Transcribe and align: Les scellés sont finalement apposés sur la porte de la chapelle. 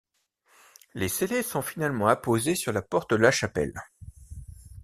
Les 0.95 1.07
scellés 1.09 1.43
sont 1.43 1.61
finalement 1.61 2.07
apposés 2.07 2.55
sur 2.55 2.71
la 2.73 2.81
porte 2.81 3.11
de 3.11 3.17
la 3.17 3.29
chapelle. 3.29 3.79